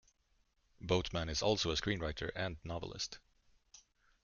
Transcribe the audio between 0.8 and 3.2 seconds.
Boatman is also a screenwriter and novelist.